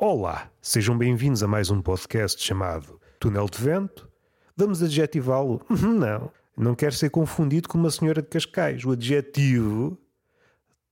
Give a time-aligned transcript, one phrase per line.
[0.00, 4.08] Olá, sejam bem-vindos a mais um podcast chamado Túnel de Vento.
[4.56, 5.60] Vamos adjetivá-lo?
[5.68, 8.84] Não, não quero ser confundido com uma senhora de Cascais.
[8.84, 9.98] O adjetivo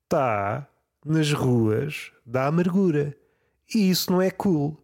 [0.02, 0.68] está
[1.04, 3.16] nas ruas da amargura.
[3.72, 4.76] E isso não é cool.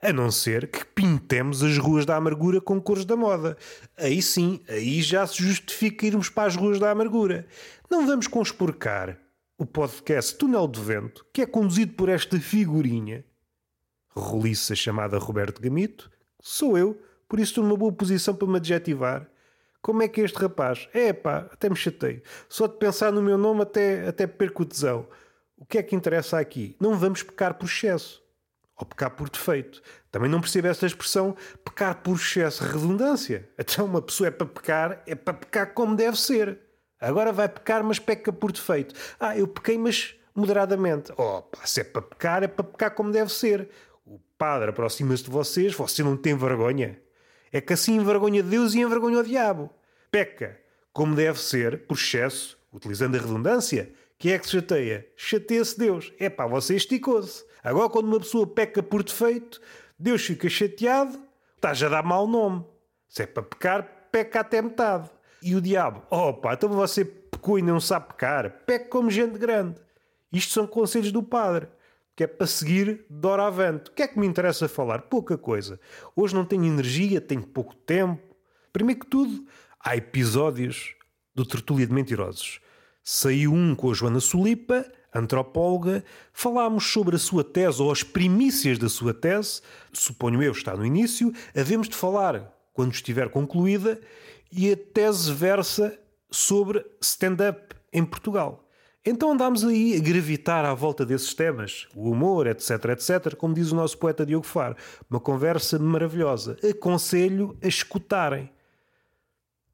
[0.00, 3.54] A não ser que pintemos as ruas da amargura com cores da moda.
[3.98, 7.46] Aí sim, aí já se justifica irmos para as ruas da amargura.
[7.90, 9.18] Não vamos conspurcar
[9.58, 13.26] o podcast Túnel de Vento, que é conduzido por esta figurinha,
[14.18, 19.28] roliça chamada Roberto Gamito, sou eu, por isso estou numa boa posição para me adjetivar.
[19.80, 20.88] Como é que este rapaz?
[20.92, 22.22] É pá, até me chatei.
[22.48, 25.06] Só de pensar no meu nome até, até perco o tesão.
[25.56, 26.76] O que é que interessa aqui?
[26.80, 28.22] Não vamos pecar por excesso.
[28.76, 29.82] Ou pecar por defeito.
[30.10, 33.48] Também não percebo esta expressão pecar por excesso, redundância.
[33.58, 36.58] Então uma pessoa é para pecar, é para pecar como deve ser.
[37.00, 38.94] Agora vai pecar, mas peca por defeito.
[39.18, 41.12] Ah, eu pequei, mas moderadamente.
[41.16, 43.68] Oh, pá, se é para pecar, é para pecar como deve ser.
[44.38, 46.98] Padre aproxima-se de vocês, você não tem vergonha.
[47.52, 49.68] É que assim envergonha Deus e envergonha o diabo.
[50.10, 50.58] Peca,
[50.92, 53.92] como deve ser, por excesso, utilizando a redundância.
[54.16, 55.06] Quem é que se chateia?
[55.16, 56.12] Chateia-se Deus.
[56.18, 57.44] É pá, você esticou-se.
[57.62, 59.60] Agora, quando uma pessoa peca por defeito,
[59.98, 61.20] Deus fica chateado,
[61.56, 62.64] está já a dar mau nome.
[63.08, 63.82] Se é para pecar,
[64.12, 65.10] peca até metade.
[65.42, 66.02] E o diabo,
[66.40, 69.80] pá, então você pecou e não sabe pecar, peca como gente grande.
[70.32, 71.68] Isto são conselhos do padre,
[72.18, 73.90] que é para seguir de hora avante.
[73.90, 75.02] O que é que me interessa falar?
[75.02, 75.78] Pouca coisa.
[76.16, 78.34] Hoje não tenho energia, tenho pouco tempo.
[78.72, 79.46] Primeiro que tudo,
[79.78, 80.96] há episódios
[81.32, 82.58] do Tertúlia de Mentirosos.
[83.04, 84.84] Saiu um com a Joana Solipa,
[85.14, 89.62] antropóloga, falámos sobre a sua tese ou as primícias da sua tese,
[89.92, 94.00] suponho eu está no início, havemos de falar quando estiver concluída,
[94.50, 95.96] e a tese versa
[96.32, 98.67] sobre stand-up em Portugal.
[99.10, 103.72] Então andámos aí a gravitar à volta desses temas, o humor, etc, etc, como diz
[103.72, 104.76] o nosso poeta Diogo Faro.
[105.08, 106.58] Uma conversa maravilhosa.
[106.62, 108.50] Aconselho a escutarem.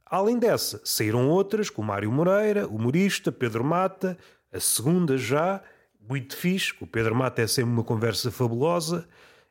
[0.07, 4.17] Além dessa, saíram outras, com Mário Moreira, humorista, Pedro Mata,
[4.53, 5.61] a segunda já,
[6.09, 9.05] muito fixe, o Pedro Mata é sempre uma conversa fabulosa,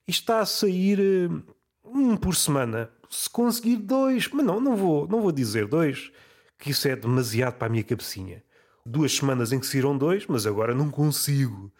[0.08, 2.90] e está a sair eh, um por semana.
[3.10, 6.10] Se conseguir dois, mas não, não vou, não vou dizer dois,
[6.58, 8.42] que isso é demasiado para a minha cabecinha
[8.86, 11.72] duas semanas em que saíram dois, mas agora não consigo.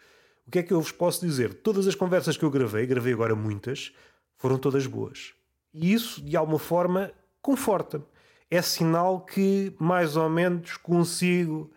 [0.46, 1.54] O que é que eu vos posso dizer?
[1.54, 3.92] Todas as conversas que eu gravei, gravei agora muitas,
[4.36, 5.32] foram todas boas.
[5.72, 8.04] E isso, de alguma forma, conforta-me.
[8.50, 11.70] É sinal que, mais ou menos, consigo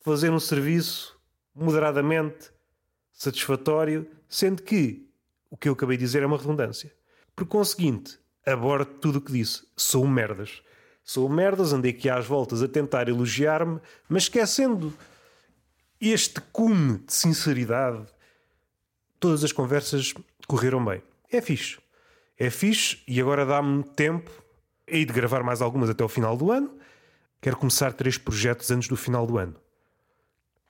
[0.00, 1.18] fazer um serviço
[1.54, 2.50] moderadamente
[3.12, 5.08] satisfatório, sendo que
[5.50, 6.92] o que eu acabei de dizer é uma redundância.
[7.34, 9.66] Por conseguinte, abordo tudo o que disse.
[9.76, 10.62] Sou merdas.
[11.08, 14.92] Sou merdas, andei aqui às voltas a tentar elogiar-me, mas esquecendo
[16.00, 18.04] este cume de sinceridade,
[19.20, 20.12] todas as conversas
[20.48, 21.00] correram bem.
[21.30, 21.78] É fixe.
[22.36, 24.28] É fixe e agora dá-me tempo.
[24.84, 26.76] Hei de gravar mais algumas até o final do ano.
[27.40, 29.54] Quero começar três projetos antes do final do ano.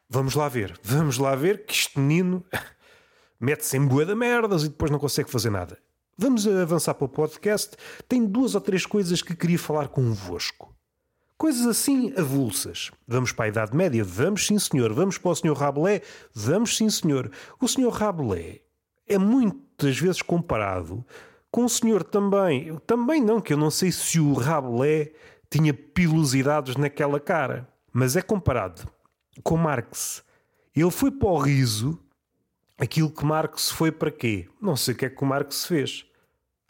[0.06, 0.78] Vamos lá ver.
[0.82, 2.44] Vamos lá ver que este menino
[3.40, 5.78] mete-se em boa de merdas e depois não consegue fazer nada.
[6.18, 7.76] Vamos avançar para o podcast.
[8.08, 10.74] Tenho duas ou três coisas que queria falar convosco.
[11.36, 12.90] Coisas assim avulsas.
[13.06, 14.02] Vamos para a Idade Média?
[14.02, 14.94] Vamos sim, senhor.
[14.94, 16.00] Vamos para o senhor Rabelais?
[16.32, 17.30] Vamos sim, senhor.
[17.60, 18.60] O senhor Rabelais
[19.06, 21.04] é muitas vezes comparado
[21.50, 22.74] com o senhor também.
[22.86, 25.10] Também não, que eu não sei se o Rabelais
[25.50, 27.68] tinha pilosidades naquela cara.
[27.92, 28.88] Mas é comparado
[29.42, 30.24] com Marx.
[30.74, 31.98] Ele foi para o riso
[32.78, 34.48] aquilo que Marx foi para quê?
[34.60, 36.06] Não sei o que é que o Marx fez.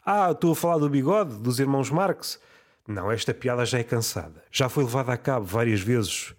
[0.05, 2.39] Ah, estou a falar do bigode, dos irmãos Marx.
[2.87, 4.43] Não, esta piada já é cansada.
[4.49, 6.33] Já foi levada a cabo várias vezes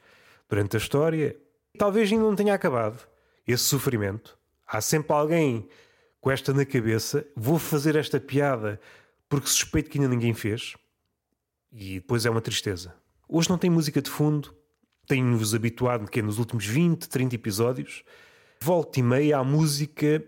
[0.49, 1.37] durante a história.
[1.77, 3.07] Talvez ainda não tenha acabado
[3.47, 4.39] esse sofrimento.
[4.67, 5.69] Há sempre alguém
[6.21, 7.27] com esta na cabeça.
[7.37, 8.81] Vou fazer esta piada
[9.29, 10.75] porque suspeito que ainda ninguém fez.
[11.71, 12.95] E depois é uma tristeza.
[13.29, 14.55] Hoje não tem música de fundo.
[15.07, 18.03] Tenho-vos habituado que nos últimos 20, 30 episódios
[18.63, 20.25] volta e meia a música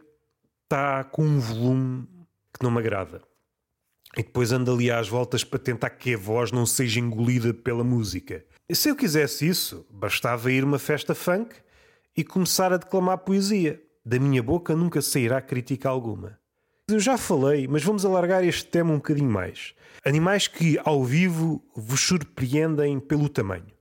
[0.65, 2.07] está com um volume
[2.53, 3.23] que não me agrada.
[4.17, 7.85] E depois ando ali às voltas para tentar que a voz não seja engolida pela
[7.85, 8.45] música.
[8.69, 11.55] E se eu quisesse isso, bastava ir uma festa funk
[12.17, 13.81] e começar a declamar poesia.
[14.05, 16.39] Da minha boca nunca sairá crítica alguma.
[16.89, 19.75] Eu já falei, mas vamos alargar este tema um bocadinho mais.
[20.05, 23.73] Animais que, ao vivo, vos surpreendem pelo tamanho.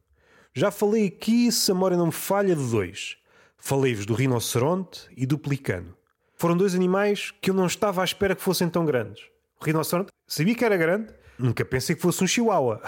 [0.54, 3.19] Já falei aqui, se a memória não me falha, de dois.
[3.60, 5.96] Falei-vos do rinoceronte e do pelicano.
[6.36, 9.24] Foram dois animais que eu não estava à espera que fossem tão grandes.
[9.62, 12.82] O rinoceronte sabia que era grande, nunca pensei que fosse um chihuahua.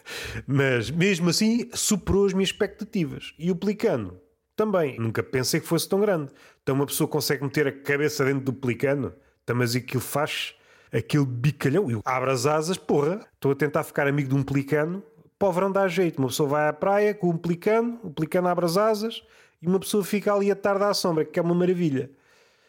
[0.46, 3.32] Mas mesmo assim superou as minhas expectativas.
[3.38, 4.20] E o pelicano
[4.54, 4.98] também.
[4.98, 6.30] Nunca pensei que fosse tão grande.
[6.62, 10.54] Então uma pessoa consegue meter a cabeça dentro do pelicano, então, mas aquilo faz
[10.92, 11.90] aquele bicalhão.
[11.90, 15.02] Eu abro as asas, porra, estou a tentar ficar amigo de um pelicano.
[15.38, 16.18] Para o verão dá jeito.
[16.18, 19.22] Uma pessoa vai à praia com um pelicano, o pelicano abre as asas
[19.60, 22.10] e uma pessoa fica ali a tarde à sombra, que é uma maravilha.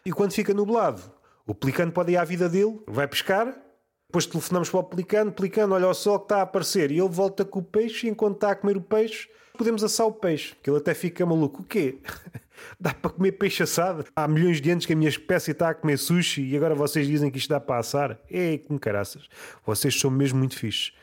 [0.05, 1.01] E quando fica nublado,
[1.45, 3.55] o pelicano pode ir à vida dele, vai pescar,
[4.07, 7.09] depois telefonamos para o pelicano, pelicano, olha o sol que está a aparecer, e ele
[7.09, 10.55] volta com o peixe, e enquanto está a comer o peixe, podemos assar o peixe,
[10.63, 11.61] que ele até fica maluco.
[11.61, 11.99] O quê?
[12.79, 14.05] dá para comer peixe assado?
[14.15, 17.05] Há milhões de anos que a minha espécie está a comer sushi e agora vocês
[17.05, 18.19] dizem que isto dá para assar?
[18.31, 19.27] É, com caraças.
[19.65, 20.93] Vocês são mesmo muito fixes.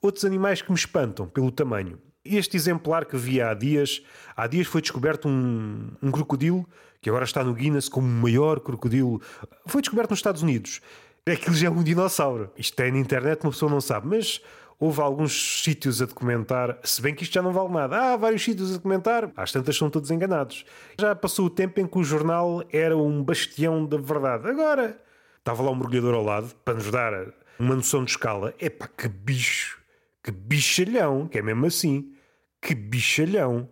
[0.00, 1.98] Outros animais que me espantam pelo tamanho.
[2.30, 4.02] Este exemplar que vi há dias,
[4.36, 6.66] há dias foi descoberto um, um crocodilo
[7.00, 9.20] que agora está no Guinness como o maior crocodilo.
[9.66, 10.80] Foi descoberto nos Estados Unidos.
[11.24, 12.50] Aquilo já é um dinossauro.
[12.56, 14.40] Isto é na internet, uma pessoa não sabe, mas
[14.78, 18.12] houve alguns sítios a documentar, se bem que isto já não vale nada.
[18.12, 20.64] Há vários sítios a documentar, às tantas são todos enganados.
[21.00, 24.48] Já passou o tempo em que o jornal era um bastião da verdade.
[24.48, 25.00] Agora,
[25.38, 27.12] estava lá um mergulhador ao lado para nos dar
[27.58, 28.54] uma noção de escala.
[28.60, 29.80] Epá, que bicho,
[30.22, 32.12] que bichalhão, que é mesmo assim.
[32.60, 33.68] Que bichalhão.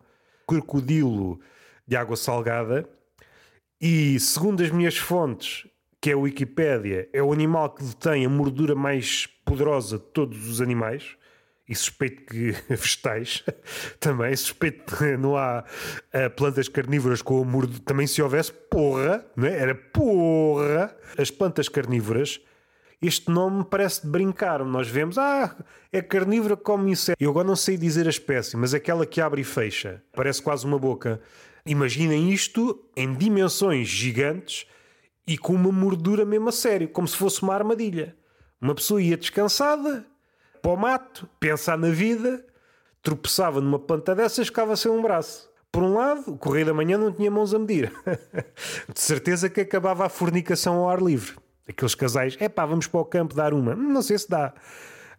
[0.46, 1.40] Crocodilo
[1.86, 2.88] de água salgada.
[3.80, 5.66] E segundo as minhas fontes,
[6.00, 10.48] que é a Wikipédia, é o animal que detém a mordura mais poderosa de todos
[10.48, 11.16] os animais.
[11.66, 13.42] E suspeito que vegetais
[13.98, 14.36] também.
[14.36, 17.80] Suspeito que não há uh, plantas carnívoras com a mordura.
[17.84, 19.58] Também se houvesse, porra, não é?
[19.58, 20.94] Era porra.
[21.16, 22.40] As plantas carnívoras,
[23.00, 24.64] este nome parece de brincar.
[24.64, 25.56] Nós vemos, ah,
[25.92, 27.22] é carnívora, come inseto.
[27.22, 30.02] Eu agora não sei dizer a espécie, mas aquela que abre e fecha.
[30.12, 31.20] Parece quase uma boca.
[31.66, 34.66] Imaginem isto em dimensões gigantes
[35.26, 38.16] e com uma mordura mesmo a sério, como se fosse uma armadilha.
[38.60, 40.06] Uma pessoa ia descansada
[40.62, 42.44] para o mato, pensar na vida,
[43.02, 45.50] tropeçava numa planta dessas, ficava sem um braço.
[45.70, 47.92] Por um lado, o Correio da Manhã não tinha mãos a medir.
[48.92, 51.36] De certeza que acabava a fornicação ao ar livre.
[51.68, 53.74] Aqueles casais, é pá, vamos para o campo dar uma.
[53.74, 54.52] Não sei se dá.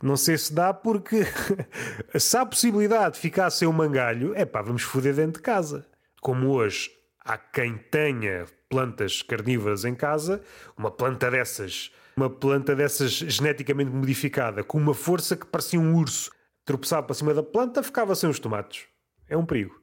[0.01, 1.25] Não sei se dá porque
[2.19, 5.85] se há possibilidade de ficar sem um mangalho, é pá, vamos foder dentro de casa.
[6.21, 6.91] Como hoje
[7.23, 10.41] há quem tenha plantas carnívoras em casa,
[10.77, 16.31] uma planta dessas, uma planta dessas geneticamente modificada, com uma força que parecia um urso,
[16.63, 18.85] tropeçava para cima da planta, ficava sem os tomates.
[19.27, 19.79] É um perigo.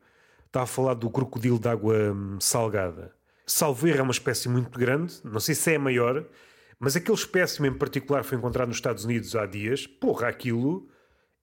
[0.47, 3.13] Estava a falar do crocodilo de água hum, salgada.
[3.47, 6.25] Salvo erro é uma espécie muito grande, não sei se é a maior,
[6.83, 9.87] mas aquele espécime em particular foi encontrado nos Estados Unidos há dias.
[9.87, 10.89] Porra, aquilo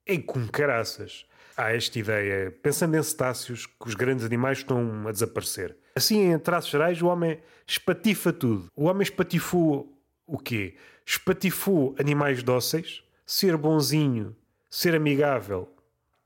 [0.06, 1.26] é com caraças
[1.56, 5.78] há esta ideia, pensando em cetáceos, que os grandes animais estão a desaparecer.
[5.96, 8.66] Assim, em traços gerais, o homem espatifa tudo.
[8.76, 9.98] O homem espatifou
[10.28, 10.76] o quê?
[11.06, 14.36] Espatifou animais dóceis, ser bonzinho,
[14.70, 15.74] ser amigável.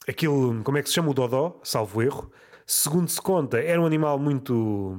[0.08, 2.32] Aquilo, como é que se chama o Dodó, salvo erro.
[2.66, 4.98] Segundo se conta, era um animal muito,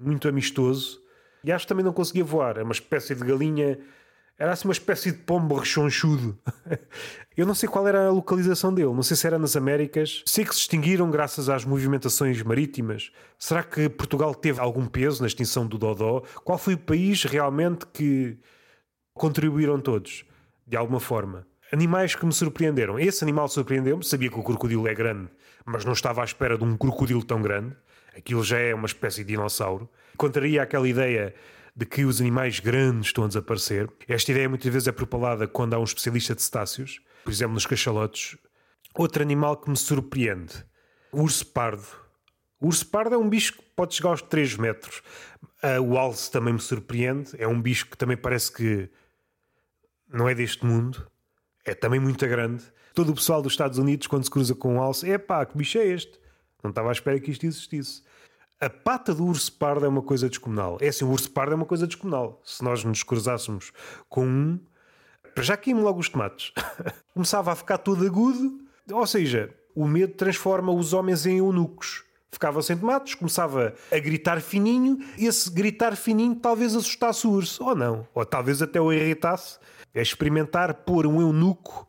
[0.00, 1.01] muito amistoso.
[1.44, 2.58] E acho que também não conseguia voar.
[2.58, 3.78] É uma espécie de galinha
[4.42, 6.36] era assim uma espécie de pombo rechonchudo.
[7.36, 10.22] Eu não sei qual era a localização dele, não sei se era nas Américas.
[10.26, 13.12] Sei que se extinguiram graças às movimentações marítimas.
[13.38, 16.22] Será que Portugal teve algum peso na extinção do Dodó?
[16.44, 18.36] Qual foi o país realmente que
[19.14, 20.24] contribuíram todos,
[20.66, 21.46] de alguma forma?
[21.72, 22.98] Animais que me surpreenderam.
[22.98, 25.30] Esse animal surpreendeu-me, sabia que o crocodilo é grande,
[25.64, 27.76] mas não estava à espera de um crocodilo tão grande.
[28.16, 29.88] Aquilo já é uma espécie de dinossauro.
[30.16, 31.34] Contraria aquela ideia
[31.74, 33.90] de que os animais grandes estão a desaparecer.
[34.06, 37.66] Esta ideia muitas vezes é propalada quando há um especialista de cetáceos, por exemplo, nos
[37.66, 38.36] cachalotes.
[38.94, 40.64] Outro animal que me surpreende,
[41.10, 41.86] o urso pardo.
[42.60, 45.02] O urso pardo é um bicho que pode chegar aos 3 metros.
[45.62, 47.30] Uh, o alce também me surpreende.
[47.38, 48.88] É um bicho que também parece que
[50.08, 51.10] não é deste mundo.
[51.64, 52.62] É também muito grande.
[52.94, 55.56] Todo o pessoal dos Estados Unidos, quando se cruza com um alce, é pá, que
[55.56, 56.20] bicho é este?
[56.62, 58.02] Não estava à espera que isto existisse.
[58.60, 60.78] A pata do urso pardo é uma coisa descomunal.
[60.80, 62.40] É assim, o urso pardo é uma coisa descomunal.
[62.44, 63.72] Se nós nos cruzássemos
[64.08, 64.60] com um,
[65.38, 66.52] já caímos logo os tomates.
[67.12, 72.04] Começava a ficar todo agudo, ou seja, o medo transforma os homens em eunucos.
[72.30, 77.74] Ficava sem tomates, começava a gritar fininho, esse gritar fininho talvez assustasse o urso, ou
[77.74, 79.58] não, ou talvez até o irritasse.
[79.92, 81.86] É experimentar pôr um eunuco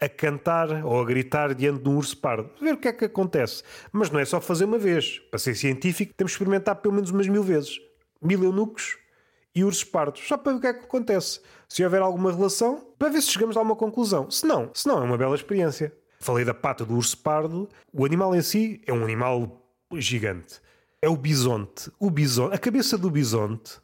[0.00, 2.50] a cantar ou a gritar diante de um urso pardo.
[2.60, 3.62] Ver o que é que acontece.
[3.92, 5.18] Mas não é só fazer uma vez.
[5.30, 7.80] Para ser científico, temos que experimentar pelo menos umas mil vezes.
[8.22, 8.96] Mil eunucos
[9.54, 10.26] e ursos pardos.
[10.26, 11.40] Só para ver o que é que acontece.
[11.68, 14.30] Se houver alguma relação, para ver se chegamos a uma conclusão.
[14.30, 15.92] Se não, se não é uma bela experiência.
[16.20, 17.68] Falei da pata do urso pardo.
[17.92, 19.62] O animal em si é um animal
[19.94, 20.60] gigante.
[21.02, 21.90] É o bisonte.
[21.98, 23.80] O bisonte, a cabeça do bisonte,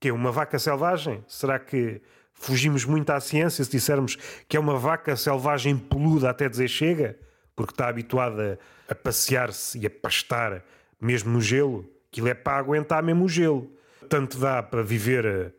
[0.00, 1.24] que é uma vaca selvagem.
[1.26, 2.00] Será que
[2.34, 4.16] fugimos muito à ciência se dissermos
[4.48, 7.18] que é uma vaca selvagem peluda até dizer chega,
[7.54, 8.58] porque está habituada
[8.88, 10.64] a passear-se e a pastar
[11.00, 11.88] mesmo no gelo.
[12.10, 13.70] Aquilo é para aguentar mesmo o gelo.
[14.08, 15.52] Tanto dá para viver eh,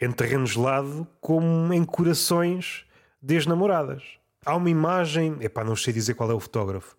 [0.00, 2.84] em terreno gelado como em corações
[3.20, 4.02] desde namoradas.
[4.44, 6.96] Há uma imagem, epá, não sei dizer qual é o fotógrafo.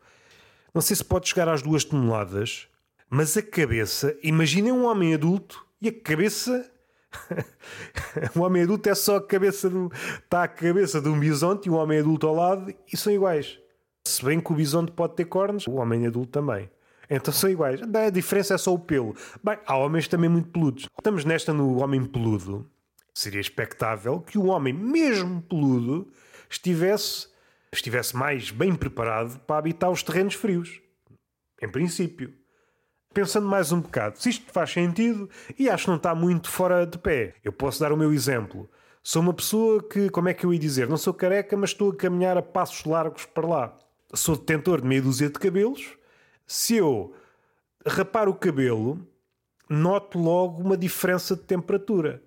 [0.74, 2.68] Não sei se pode chegar às duas toneladas,
[3.10, 6.70] mas a cabeça, imaginem um homem adulto e a cabeça.
[8.36, 9.92] um homem adulto é só a cabeça do.
[10.24, 13.60] Está a cabeça de um bisonte e um homem adulto ao lado e são iguais.
[14.06, 16.70] Se bem que o bisonte pode ter cornos, o homem adulto também.
[17.10, 17.82] Então são iguais.
[17.82, 19.16] A diferença é só o pelo.
[19.44, 20.88] Bem, há homens também muito peludos.
[20.98, 22.70] Estamos nesta no homem peludo.
[23.14, 26.08] Seria expectável que o homem, mesmo peludo,
[26.50, 27.28] estivesse,
[27.74, 30.80] estivesse mais bem preparado para habitar os terrenos frios.
[31.62, 32.34] Em princípio.
[33.14, 36.86] Pensando mais um bocado, se isto faz sentido, e acho que não está muito fora
[36.86, 37.34] de pé.
[37.44, 38.70] Eu posso dar o meu exemplo.
[39.02, 41.90] Sou uma pessoa que, como é que eu ia dizer, não sou careca, mas estou
[41.92, 43.78] a caminhar a passos largos para lá.
[44.14, 45.98] Sou detentor de meia dúzia de cabelos,
[46.46, 47.14] se eu
[47.86, 49.00] rapar o cabelo,
[49.68, 52.22] noto logo uma diferença de temperatura.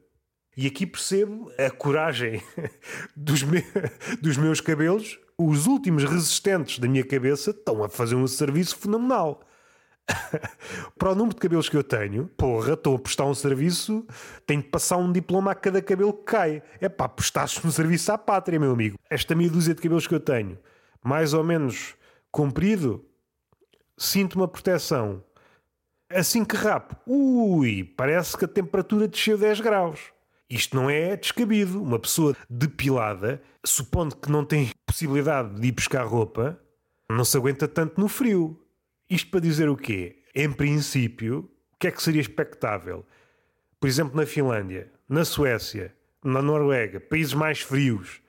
[0.57, 2.43] E aqui percebo a coragem
[3.17, 3.65] dos, me...
[4.21, 5.19] dos meus cabelos.
[5.39, 9.41] Os últimos resistentes da minha cabeça estão a fazer um serviço fenomenal.
[10.99, 14.07] Para o número de cabelos que eu tenho, porra, estou a prestar um serviço,
[14.47, 16.63] tenho de passar um diploma a cada cabelo que cai.
[16.81, 18.99] É pá, prestaste um serviço à pátria, meu amigo.
[19.09, 20.59] Esta meia dúzia de cabelos que eu tenho,
[21.03, 21.95] mais ou menos
[22.31, 23.05] comprido,
[23.97, 25.23] sinto uma proteção.
[26.11, 30.01] Assim que rapo, ui, parece que a temperatura desceu 10 graus.
[30.53, 31.83] Isto não é descabido.
[31.83, 36.61] Uma pessoa depilada, supondo que não tem possibilidade de ir buscar roupa,
[37.11, 38.62] não se aguenta tanto no frio.
[39.13, 40.23] Isto para dizer o quê?
[40.35, 43.05] Em princípio, o que é que seria expectável?
[43.79, 48.23] Por exemplo, na Finlândia, na Suécia, na Noruega, países mais frios,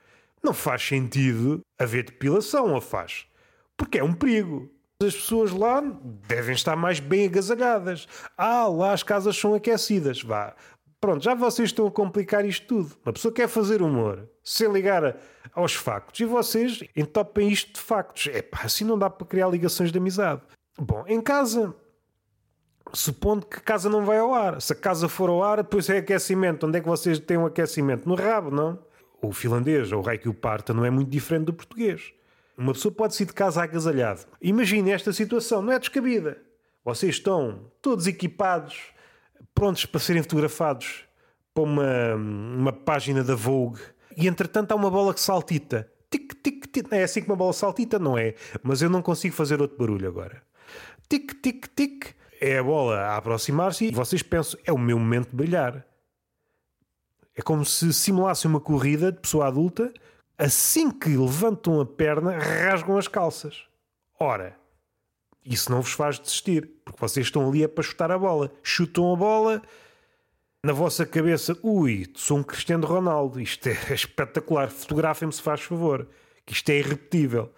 [0.44, 3.25] não faz sentido haver depilação, ou faz?
[3.78, 4.70] Porque é um perigo
[5.02, 5.82] as pessoas lá
[6.28, 8.06] devem estar mais bem agasalhadas.
[8.38, 10.22] Ah, lá as casas são aquecidas.
[10.22, 10.54] Vá.
[11.00, 12.98] Pronto, já vocês estão a complicar isto tudo.
[13.06, 15.18] Uma pessoa quer fazer humor sem ligar
[15.54, 18.28] aos factos e vocês entopem isto de factos.
[18.34, 20.42] É pá, assim não dá para criar ligações de amizade.
[20.77, 21.75] Bom, em casa,
[22.94, 24.62] supondo que a casa não vai ao ar.
[24.62, 26.65] Se a casa for ao ar, depois é aquecimento.
[26.65, 28.08] Onde é que vocês têm um aquecimento?
[28.08, 28.80] No rabo, não?
[29.22, 32.13] O finlandês, ou o rei que o parta, não é muito diferente do português.
[32.58, 34.22] Uma pessoa pode sair de casa agasalhado.
[34.42, 36.38] Imagine esta situação, não é descabida.
[36.84, 38.94] Vocês estão todos equipados,
[39.56, 41.06] prontos para serem fotografados
[41.53, 43.80] para uma, uma página da Vogue
[44.18, 45.89] e entretanto há uma bola que saltita.
[46.10, 46.92] Tic, tic, tic.
[46.92, 48.36] É assim que uma bola saltita, não é?
[48.62, 50.44] Mas eu não consigo fazer outro barulho agora.
[51.13, 52.15] Tic, tic, tic.
[52.41, 55.86] É a bola a aproximar-se e vocês pensam, é o meu momento de brilhar.
[57.36, 59.93] É como se simulasse uma corrida de pessoa adulta
[60.36, 63.65] assim que levantam a perna, rasgam as calças.
[64.20, 64.58] Ora,
[65.46, 68.51] isso não vos faz desistir, porque vocês estão ali a para chutar a bola.
[68.63, 69.62] Chutam a bola,
[70.63, 76.08] na vossa cabeça, ui, sou um Cristiano Ronaldo, isto é espetacular, fotografem-me se faz favor,
[76.43, 77.53] que isto é irrepetível.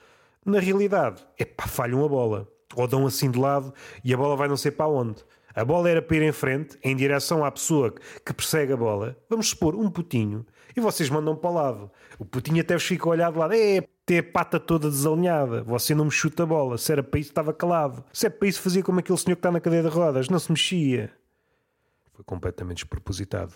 [0.46, 2.54] Na realidade, é pá, falham a bola.
[2.76, 5.24] Ou dão assim de lado e a bola vai não sei para onde.
[5.54, 7.94] A bola era para ir em frente, em direção à pessoa
[8.26, 9.18] que persegue a bola.
[9.30, 11.92] Vamos supor, um putinho e vocês mandam para o lado.
[12.20, 13.54] O putinho até fica a olhar de lado.
[13.54, 15.64] É, tem a pata toda desalinhada.
[15.64, 16.78] Você não me chuta a bola.
[16.78, 18.04] Se era para isso, estava calado.
[18.12, 20.28] Se é para isso, fazia como aquele senhor que está na cadeira de rodas.
[20.28, 21.14] Não se mexia.
[22.14, 23.54] Foi completamente despropositado.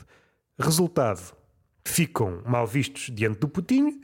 [0.57, 1.35] Resultado:
[1.85, 3.99] ficam mal vistos diante do putinho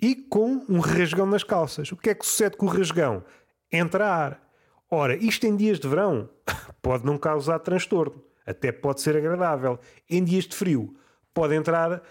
[0.00, 1.90] e com um rasgão nas calças.
[1.90, 3.24] O que é que sucede com o rasgão?
[3.72, 4.47] Entra ar.
[4.90, 6.28] Ora, isto em dias de verão
[6.80, 8.22] pode não causar transtorno.
[8.46, 9.78] Até pode ser agradável.
[10.08, 10.96] Em dias de frio
[11.34, 12.02] pode entrar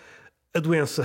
[0.53, 1.03] a doença.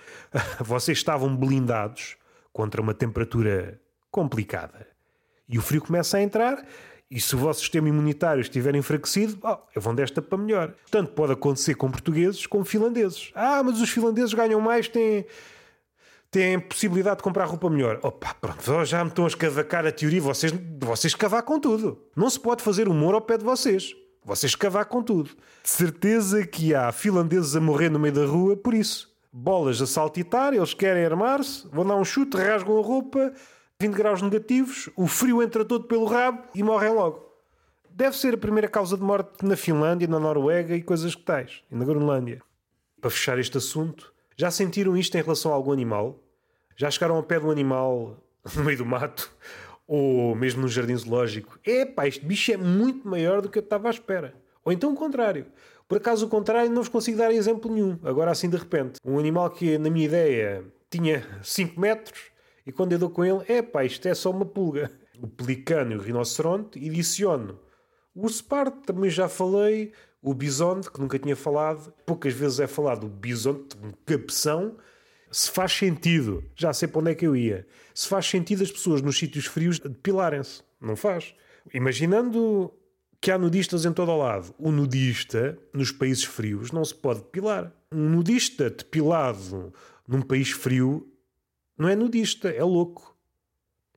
[0.60, 2.16] Vocês estavam blindados
[2.52, 4.86] contra uma temperatura complicada.
[5.48, 6.62] E o frio começa a entrar,
[7.10, 10.74] e se o vosso sistema imunitário estiver enfraquecido, oh, vão desta para melhor.
[10.90, 13.30] Tanto pode acontecer com portugueses como finlandeses.
[13.34, 15.24] Ah, mas os finlandeses ganham mais, têm,
[16.30, 17.98] têm possibilidade de comprar roupa melhor.
[18.02, 22.02] Opa, pronto, já me estão a escavacar a teoria, vocês, vocês com tudo.
[22.16, 23.94] Não se pode fazer humor ao pé de vocês.
[24.24, 25.30] Vocês cavar com tudo.
[25.62, 29.08] De certeza que há finlandeses a morrer no meio da rua por isso.
[29.32, 33.32] Bolas a saltitar, eles querem armar-se, vão dar um chute, rasgam a roupa,
[33.80, 37.28] 20 graus negativos, o frio entra todo pelo rabo e morrem logo.
[37.90, 41.62] Deve ser a primeira causa de morte na Finlândia, na Noruega e coisas que tais,
[41.70, 42.42] e na Groenlândia.
[43.00, 46.22] Para fechar este assunto, já sentiram isto em relação a algum animal?
[46.76, 48.16] Já chegaram ao pé de um animal
[48.56, 49.30] no meio do mato?
[49.88, 53.88] ou mesmo no jardim zoológico, epá, este bicho é muito maior do que eu estava
[53.88, 54.34] à espera.
[54.62, 55.46] Ou então o contrário.
[55.88, 57.98] Por acaso o contrário não vos consigo dar exemplo nenhum.
[58.04, 59.00] Agora assim de repente.
[59.02, 62.20] Um animal que na minha ideia tinha 5 metros
[62.66, 64.90] e quando eu dou com ele, epá, isto é só uma pulga.
[65.18, 67.58] O pelicano e o rinoceronte ediciono
[68.14, 73.04] O Spar também já falei, o bisonte, que nunca tinha falado, poucas vezes é falado
[73.04, 74.76] o bisonte, um cabeção,
[75.30, 78.70] se faz sentido, já sei para onde é que eu ia, se faz sentido as
[78.70, 80.62] pessoas nos sítios frios depilarem-se.
[80.80, 81.34] Não faz.
[81.74, 82.72] Imaginando
[83.20, 84.54] que há nudistas em todo o lado.
[84.58, 87.72] O nudista, nos países frios, não se pode depilar.
[87.92, 89.72] Um nudista depilado
[90.06, 91.12] num país frio
[91.76, 93.16] não é nudista, é louco.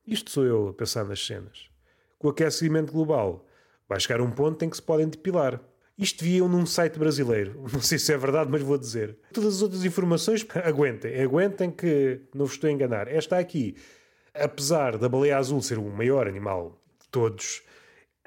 [0.05, 1.69] Isto sou eu a pensar nas cenas.
[2.17, 3.45] Com o aquecimento global,
[3.87, 5.59] vai chegar um ponto em que se podem depilar.
[5.97, 7.63] Isto viam num site brasileiro.
[7.71, 9.17] Não sei se é verdade, mas vou dizer.
[9.33, 11.21] Todas as outras informações, aguentem.
[11.21, 13.07] Aguentem que não vos estou a enganar.
[13.07, 13.75] Esta aqui,
[14.33, 17.61] apesar da baleia azul ser o maior animal de todos,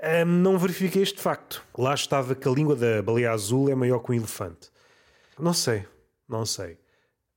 [0.02, 1.64] hum, não verifiquei este facto.
[1.76, 4.70] Lá estava que a língua da baleia azul é maior que um elefante.
[5.38, 5.84] Não sei.
[6.28, 6.78] Não sei.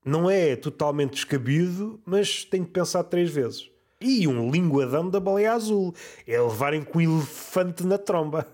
[0.05, 3.69] Não é totalmente descabido, mas tenho de pensar três vezes.
[3.99, 5.93] E um linguadão da baleia azul.
[6.25, 8.47] É levarem com o elefante na tromba.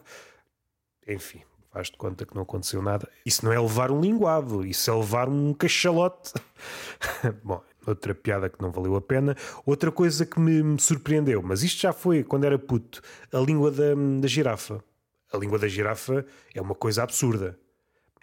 [1.08, 1.42] Enfim,
[1.74, 3.10] faz de conta que não aconteceu nada.
[3.26, 6.32] Isso não é levar um linguado, isso é levar um cachalote.
[7.44, 9.36] Bom, outra piada que não valeu a pena.
[9.66, 13.02] Outra coisa que me surpreendeu, mas isto já foi quando era puto,
[13.34, 14.84] a língua da, da girafa.
[15.34, 17.58] A língua da girafa é uma coisa absurda.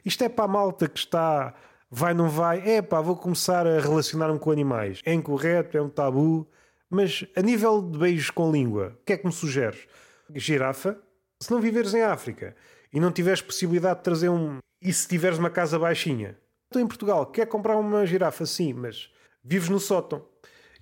[0.04, 1.52] Isto é para a malta que está,
[1.90, 5.00] vai, não vai, é pá, vou começar a relacionar-me com animais.
[5.04, 6.48] É incorreto, é um tabu,
[6.88, 9.88] mas a nível de beijos com língua, o que é que me sugeres?
[10.36, 10.96] Girafa?
[11.40, 12.54] Se não viveres em África
[12.92, 14.58] e não tiveres possibilidade de trazer um.
[14.82, 16.36] E se tiveres uma casa baixinha?
[16.66, 18.46] Estou em Portugal, quer comprar uma girafa?
[18.46, 19.10] Sim, mas
[19.42, 20.24] vives no sótão.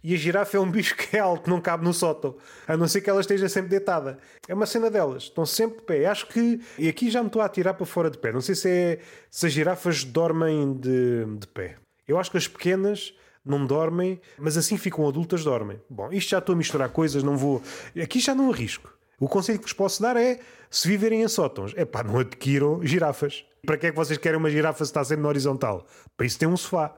[0.02, 2.36] E a girafa é um bicho que é alto, não cabe no sótão.
[2.66, 4.18] A não ser que ela esteja sempre deitada.
[4.46, 5.24] É uma cena delas.
[5.24, 6.06] Estão sempre de pé.
[6.06, 6.60] Acho que.
[6.78, 8.32] E aqui já me estou a atirar para fora de pé.
[8.32, 9.00] Não sei se, é...
[9.30, 11.76] se as girafas dormem de, de pé.
[12.06, 15.80] Eu acho que as pequenas não dormem, mas assim ficam adultas, dormem.
[15.88, 17.62] Bom, isto já estou a misturar coisas, não vou.
[18.00, 18.92] Aqui já não arrisco.
[19.18, 22.84] O conselho que vos posso dar é: se viverem em sótãos, é pá, não adquiram
[22.84, 23.44] girafas.
[23.66, 25.86] Para que é que vocês querem uma girafa se está sempre na horizontal?
[26.16, 26.94] Para isso tem um sofá.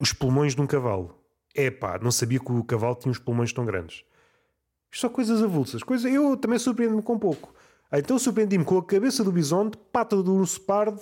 [0.00, 1.14] Os pulmões de um cavalo.
[1.54, 4.04] É pá, não sabia que o cavalo tinha os pulmões tão grandes.
[4.90, 5.82] Isto são coisas avulsas.
[5.82, 6.08] Coisa...
[6.08, 7.54] Eu também surpreendo-me com pouco.
[7.92, 11.00] Então surpreendi-me com a cabeça do bisonte, pata do urso pardo,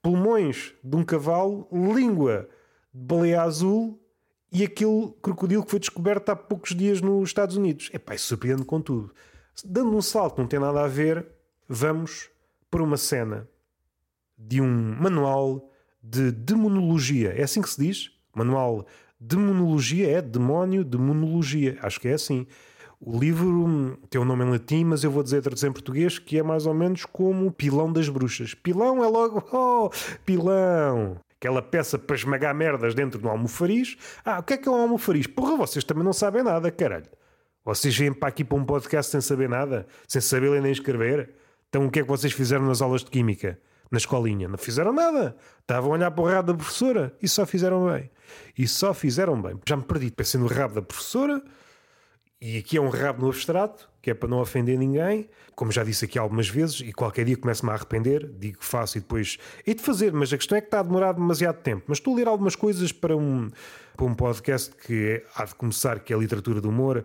[0.00, 2.48] pulmões de um cavalo, língua
[2.92, 4.00] de baleia azul
[4.50, 7.90] e aquele crocodilo que foi descoberto há poucos dias nos Estados Unidos.
[7.92, 9.14] É pá, surpreende com tudo.
[9.64, 11.26] Dando um salto, não tem nada a ver,
[11.68, 12.30] vamos
[12.70, 13.48] para uma cena
[14.36, 15.70] de um manual
[16.02, 17.32] de demonologia.
[17.36, 18.10] É assim que se diz?
[18.34, 18.86] Manual
[19.24, 21.78] Demonologia é demónio, demonologia.
[21.80, 22.44] Acho que é assim.
[23.00, 26.40] O livro tem um nome em latim, mas eu vou dizer traduzir em português que
[26.40, 28.52] é mais ou menos como o pilão das bruxas.
[28.52, 29.90] Pilão é logo, oh,
[30.24, 31.18] pilão.
[31.36, 33.96] Aquela peça para esmagar merdas dentro de um almofariz.
[34.24, 35.28] Ah, o que é que é um almofariz?
[35.28, 37.06] Porra, vocês também não sabem nada, caralho.
[37.64, 41.30] Vocês vêm para aqui para um podcast sem saber nada, sem saber ler nem escrever.
[41.68, 43.58] Então o que é que vocês fizeram nas aulas de Química?
[43.90, 44.48] Na escolinha?
[44.48, 45.36] Não fizeram nada.
[45.60, 48.10] Estavam a olhar para o rabo da professora e só fizeram bem.
[48.58, 49.58] E só fizeram bem.
[49.66, 51.42] Já me perdi, pensei no rabo da professora,
[52.44, 55.30] e aqui é um rabo no abstrato, que é para não ofender ninguém.
[55.54, 59.00] Como já disse aqui algumas vezes, e qualquer dia começo-me a arrepender, digo faço e
[59.00, 61.84] depois hei de fazer, mas a questão é que está a demorar demasiado tempo.
[61.86, 63.48] Mas estou a ler algumas coisas para um,
[63.96, 67.04] para um podcast que há de começar, que é a literatura do humor.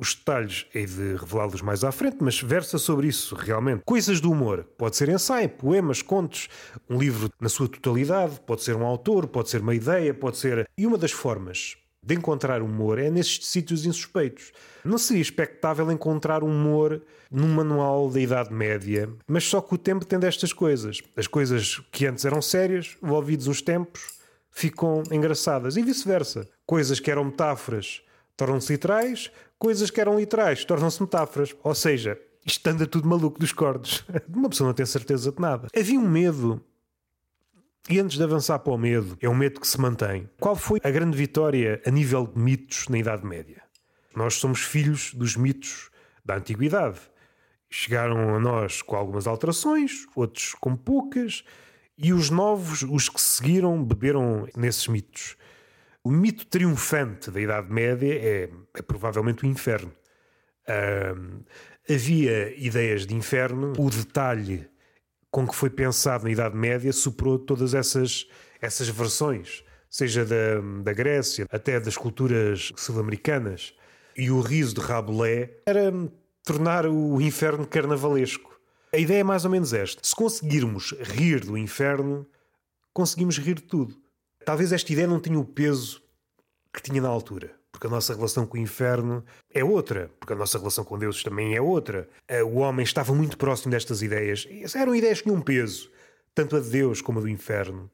[0.00, 3.82] Os detalhes hei de revelá-los mais à frente, mas versa sobre isso realmente.
[3.84, 4.64] Coisas do humor.
[4.78, 6.48] Pode ser ensaio, poemas, contos,
[6.88, 10.68] um livro na sua totalidade, pode ser um autor, pode ser uma ideia, pode ser.
[10.78, 14.52] E uma das formas de encontrar humor é nesses sítios insuspeitos.
[14.84, 20.04] Não seria expectável encontrar humor num manual da Idade Média, mas só que o tempo
[20.04, 21.02] tem destas coisas.
[21.16, 24.00] As coisas que antes eram sérias, envolvidos uns tempos,
[24.52, 26.48] ficam engraçadas e vice-versa.
[26.64, 28.00] Coisas que eram metáforas
[28.38, 31.54] tornam-se literais, coisas que eram literais tornam-se metáforas.
[31.62, 34.04] Ou seja, isto anda tudo maluco dos cordes.
[34.32, 35.68] Uma pessoa não tem certeza de nada.
[35.76, 36.64] Havia um medo.
[37.90, 40.28] E antes de avançar para o medo, é um medo que se mantém.
[40.38, 43.62] Qual foi a grande vitória a nível de mitos na Idade Média?
[44.14, 45.90] Nós somos filhos dos mitos
[46.24, 47.00] da Antiguidade.
[47.70, 51.44] Chegaram a nós com algumas alterações, outros com poucas,
[51.96, 55.36] e os novos, os que seguiram, beberam nesses mitos.
[56.04, 59.92] O mito triunfante da Idade Média é, é provavelmente o inferno.
[60.68, 61.42] Um,
[61.92, 64.68] havia ideias de inferno, o detalhe
[65.30, 68.26] com que foi pensado na Idade Média superou todas essas,
[68.60, 73.74] essas versões, seja da, da Grécia até das culturas sul-americanas.
[74.16, 75.92] E o riso de Rabelais era
[76.44, 78.58] tornar o inferno carnavalesco.
[78.92, 82.26] A ideia é mais ou menos esta: se conseguirmos rir do inferno,
[82.92, 84.07] conseguimos rir de tudo
[84.48, 86.02] talvez esta ideia não tenha o peso
[86.72, 87.54] que tinha na altura.
[87.70, 91.22] porque a nossa relação com o inferno é outra, porque a nossa relação com Deus
[91.22, 92.08] também é outra.
[92.26, 94.48] Eh, o homem estava muito próximo destas ideias.
[94.74, 95.90] Eram ideias que tinham peso,
[96.34, 97.90] tanto a de Deus como a do inferno.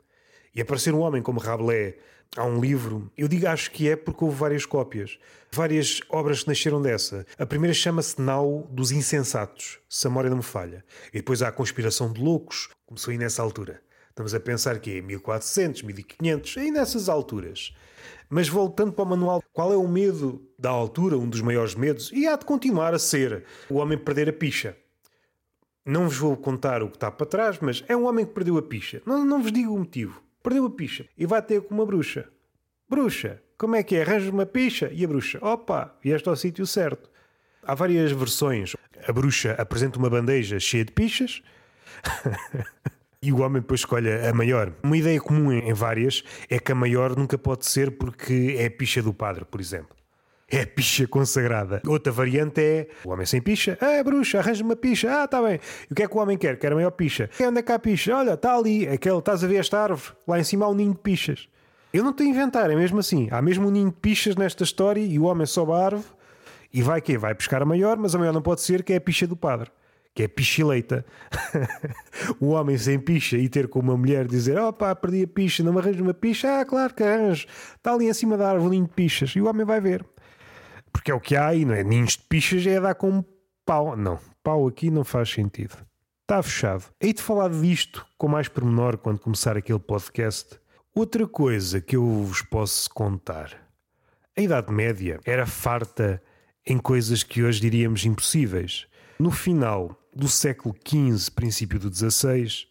[0.55, 1.97] E aparecer um homem como Rabelais
[2.37, 5.19] há um livro, eu digo acho que é porque houve várias cópias,
[5.51, 7.27] várias obras que nasceram dessa.
[7.37, 10.85] A primeira chama-se Nau dos Insensatos, se a memória não me falha.
[11.09, 13.83] E depois há a Conspiração de Loucos, começou aí nessa altura.
[14.15, 17.75] Estamos a pensar que é 1400, 1500, aí nessas alturas.
[18.31, 22.13] Mas voltando para o manual, qual é o medo da altura, um dos maiores medos,
[22.13, 24.77] e há de continuar a ser o homem perder a picha.
[25.85, 28.57] Não vos vou contar o que está para trás, mas é um homem que perdeu
[28.57, 29.03] a picha.
[29.05, 30.23] Não, não vos digo o motivo.
[30.45, 32.29] Perdeu a picha e vai ter com uma bruxa.
[32.89, 34.03] Bruxa, como é que é?
[34.03, 37.11] Arranja uma picha e a bruxa, opa, vieste ao sítio certo.
[37.65, 38.77] Há várias versões.
[39.09, 41.43] A bruxa apresenta uma bandeja cheia de pichas
[43.25, 44.73] e o homem depois escolhe a maior.
[44.83, 48.71] Uma ideia comum em várias é que a maior nunca pode ser porque é a
[48.71, 49.97] picha do padre, por exemplo.
[50.51, 51.81] É a picha consagrada.
[51.87, 53.79] Outra variante é o homem sem picha.
[53.81, 55.23] Ah, bruxa, arranja uma picha.
[55.23, 55.59] Ah, está bem.
[55.89, 56.59] E o que é que o homem quer?
[56.59, 57.31] Quer a maior picha.
[57.41, 58.15] E onde é que há a picha?
[58.15, 58.87] Olha, está ali.
[58.87, 60.13] Aquele, estás a ver esta árvore?
[60.29, 61.49] Lá em cima há um ninho de pichas.
[61.95, 63.29] Eu não estou a inventar, é mesmo assim.
[63.31, 66.07] Há mesmo um ninho de pichas nesta história e o homem sobe a árvore
[66.73, 67.17] e vai quê?
[67.17, 69.37] Vai pescar a maior, mas a maior não pode ser, que é a picha do
[69.37, 69.71] padre
[70.15, 71.05] que é pichileita.
[72.41, 75.73] o homem sem picha e ter com uma mulher dizer: Oh perdi a picha, não
[75.73, 76.61] me arranjo uma picha.
[76.61, 77.47] Ah, claro que arranjo.
[77.77, 79.31] Está ali em cima da árvore de pichas.
[79.31, 80.07] E o homem vai ver.
[80.93, 81.83] Porque é o que há aí, não é?
[81.83, 83.25] Ninhos de pichas é dar com um
[83.67, 83.97] pau.
[83.97, 85.77] Não, pau aqui não faz sentido.
[86.23, 86.85] Está fechado.
[87.01, 90.59] Hei de falar disto com mais pormenor quando começar aquele podcast.
[90.95, 93.51] Outra coisa que eu vos posso contar.
[94.37, 96.23] A Idade Média era farta
[96.65, 98.87] em coisas que hoje diríamos impossíveis.
[99.19, 102.67] No final do século XV, princípio do XVI,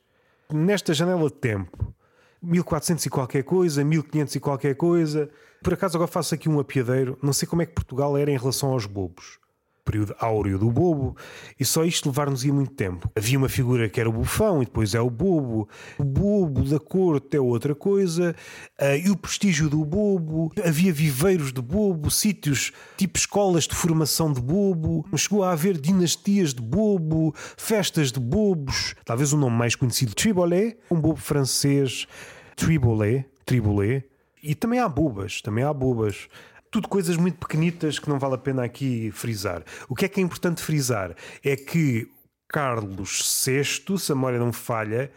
[0.51, 1.93] nesta janela de tempo,
[2.41, 5.29] 1400 e qualquer coisa, 1500 e qualquer coisa.
[5.62, 8.38] Por acaso agora faço aqui um apiadeiro, não sei como é que Portugal era em
[8.38, 9.42] relação aos bobos
[9.84, 11.15] período áureo do bobo,
[11.60, 13.10] e só isto levar-nos ia muito tempo.
[13.15, 15.67] Havia uma figura que era o bufão e depois é o bobo.
[15.98, 18.36] O bobo da corte é outra coisa,
[18.80, 20.52] uh, e o prestígio do bobo.
[20.65, 25.06] Havia viveiros de bobo, sítios tipo escolas de formação de bobo.
[25.15, 28.96] Chegou a haver dinastias de bobo, festas de bobos.
[29.06, 32.08] Talvez o nome mais conhecido, Tribolé, um bobo francês,
[32.56, 34.04] Tribolé, Tribolé.
[34.41, 36.28] E também há bobas, também há bobas
[36.74, 39.64] tudo coisas muito pequenitas que não vale a pena aqui frisar.
[39.88, 42.12] O que é que é importante frisar é que
[42.50, 45.12] Carlos VI, se a memória não falha,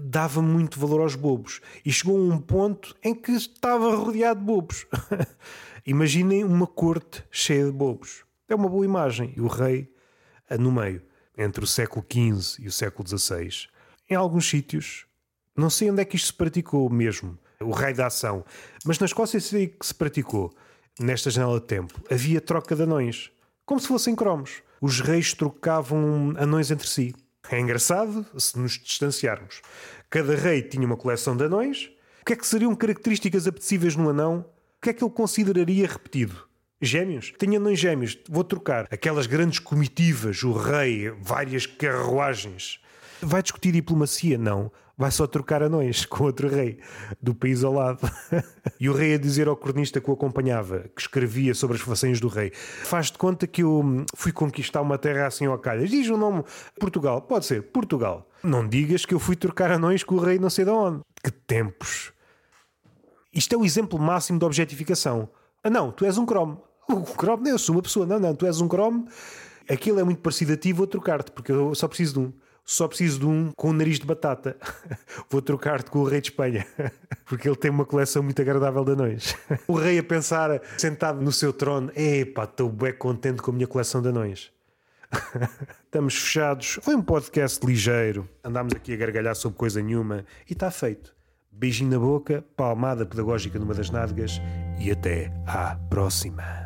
[0.00, 4.46] dava muito valor aos bobos e chegou a um ponto em que estava rodeado de
[4.46, 4.86] bobos.
[5.84, 8.24] Imaginem uma corte cheia de bobos.
[8.48, 9.34] É uma boa imagem.
[9.36, 9.92] E o rei
[10.58, 11.02] no meio,
[11.36, 13.68] entre o século XV e o século XVI.
[14.08, 15.04] Em alguns sítios,
[15.54, 18.42] não sei onde é que isto se praticou mesmo, o rei da ação,
[18.86, 20.50] mas na Escócia sei que se praticou
[20.98, 23.30] nesta janela de tempo, havia troca de anões,
[23.66, 24.62] como se fossem cromos.
[24.80, 27.14] Os reis trocavam anões entre si.
[27.50, 29.62] É engraçado se nos distanciarmos.
[30.10, 31.90] Cada rei tinha uma coleção de anões.
[32.20, 34.46] O que é que seriam características apetecíveis no anão?
[34.78, 36.46] O que é que ele consideraria repetido?
[36.80, 37.32] Gêmeos?
[37.38, 38.86] Tenho anões gêmeos, vou trocar.
[38.90, 42.78] Aquelas grandes comitivas, o rei, várias carruagens.
[43.24, 44.38] Vai discutir diplomacia?
[44.38, 46.78] Não vai só trocar anões com outro rei
[47.20, 48.00] do país ao lado.
[48.78, 52.20] e o rei a dizer ao cronista que o acompanhava, que escrevia sobre as façanhas
[52.20, 55.90] do rei: Faz de conta que eu fui conquistar uma terra assim ao calhas.
[55.90, 56.44] Diz o nome
[56.78, 57.22] Portugal.
[57.22, 58.28] Pode ser, Portugal.
[58.42, 61.00] Não digas que eu fui trocar anões com o rei não sei de onde.
[61.22, 62.12] Que tempos.
[63.32, 65.28] Isto é o exemplo máximo de objetificação.
[65.62, 66.62] Ah, não, tu és um cromo.
[66.88, 68.06] O cromo, não, eu sou uma pessoa.
[68.06, 69.08] Não, não, tu és um cromo.
[69.68, 72.32] Aquilo é muito parecido a ti, vou trocar-te, porque eu só preciso de um
[72.64, 74.56] só preciso de um com o nariz de batata.
[75.28, 76.66] Vou trocar-te com o rei de Espanha,
[77.26, 79.36] porque ele tem uma coleção muito agradável de anões.
[79.68, 83.66] O rei a pensar, sentado no seu trono, epá, estou bem contente com a minha
[83.66, 84.52] coleção de anões.
[85.84, 86.78] Estamos fechados.
[86.82, 88.28] Foi um podcast ligeiro.
[88.42, 91.14] Andámos aqui a gargalhar sobre coisa nenhuma e está feito.
[91.52, 94.40] Beijinho na boca, palmada pedagógica numa das nádegas
[94.78, 96.63] e até à próxima.